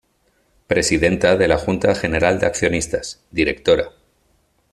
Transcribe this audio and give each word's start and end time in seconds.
Presidenta 0.65 1.35
de 1.37 1.47
la 1.47 1.59
Junta 1.59 1.93
General 1.93 2.39
de 2.39 2.47
Accionistas: 2.47 3.23
Dra. 3.29 3.91